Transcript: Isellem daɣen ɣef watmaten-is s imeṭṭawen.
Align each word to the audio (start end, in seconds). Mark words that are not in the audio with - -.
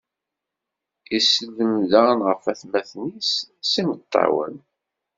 Isellem 1.17 1.73
daɣen 1.91 2.19
ɣef 2.27 2.41
watmaten-is 2.45 3.31
s 3.69 3.71
imeṭṭawen. 3.81 4.55